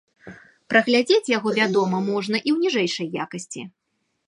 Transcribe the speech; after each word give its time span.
Праглядзець 0.73 1.31
яго, 1.37 1.49
вядома, 1.59 1.97
можна 2.09 2.37
і 2.41 2.49
ў 2.55 2.59
ніжэйшай 2.65 3.07
якасці. 3.27 3.61